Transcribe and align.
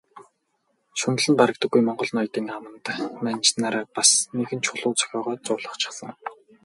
Шунал 0.99 1.27
нь 1.29 1.39
барагддаггүй 1.39 1.81
монгол 1.85 2.11
ноёдын 2.15 2.47
аманд 2.57 2.85
манж 3.23 3.47
нар 3.61 3.75
бас 3.95 4.09
нэгэн 4.37 4.59
чулуу 4.65 4.93
зохиогоод 4.99 5.41
зуулгачихсан. 5.45 6.11